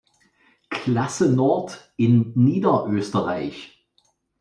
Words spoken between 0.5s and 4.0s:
Klasse Nord in Niederösterreich.